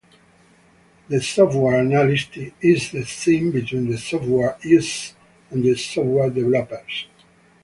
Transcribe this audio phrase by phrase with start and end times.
[1.09, 5.13] The software analyst is the seam between the software users
[5.51, 7.05] and the software developers.